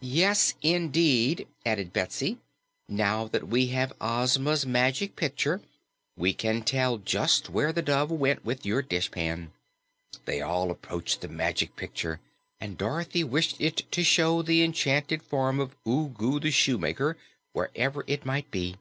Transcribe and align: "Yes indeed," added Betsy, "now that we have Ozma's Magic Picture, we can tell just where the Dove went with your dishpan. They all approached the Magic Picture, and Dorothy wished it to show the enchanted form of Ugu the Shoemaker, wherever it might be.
"Yes 0.00 0.54
indeed," 0.62 1.48
added 1.64 1.92
Betsy, 1.92 2.38
"now 2.88 3.26
that 3.26 3.48
we 3.48 3.66
have 3.74 3.92
Ozma's 4.00 4.64
Magic 4.64 5.16
Picture, 5.16 5.60
we 6.16 6.32
can 6.32 6.62
tell 6.62 6.98
just 6.98 7.50
where 7.50 7.72
the 7.72 7.82
Dove 7.82 8.12
went 8.12 8.44
with 8.44 8.64
your 8.64 8.80
dishpan. 8.80 9.50
They 10.24 10.40
all 10.40 10.70
approached 10.70 11.20
the 11.20 11.26
Magic 11.26 11.74
Picture, 11.74 12.20
and 12.60 12.78
Dorothy 12.78 13.24
wished 13.24 13.60
it 13.60 13.90
to 13.90 14.04
show 14.04 14.40
the 14.40 14.62
enchanted 14.62 15.20
form 15.20 15.58
of 15.58 15.74
Ugu 15.84 16.38
the 16.38 16.52
Shoemaker, 16.52 17.18
wherever 17.52 18.04
it 18.06 18.24
might 18.24 18.48
be. 18.52 18.76